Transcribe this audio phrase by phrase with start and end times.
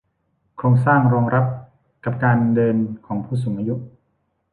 [0.57, 1.45] โครงสร้างรองรับ
[2.05, 3.75] กับการเดินของผู้สูงอายุ